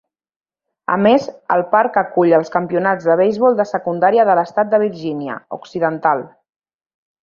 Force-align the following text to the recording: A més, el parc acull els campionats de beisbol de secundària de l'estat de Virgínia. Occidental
A 0.93 0.95
més, 1.07 1.27
el 1.57 1.61
parc 1.75 1.99
acull 2.03 2.33
els 2.39 2.51
campionats 2.57 3.11
de 3.11 3.19
beisbol 3.23 3.61
de 3.63 3.69
secundària 3.75 4.29
de 4.33 4.41
l'estat 4.43 4.75
de 4.75 4.83
Virgínia. 4.89 5.41
Occidental 5.63 6.31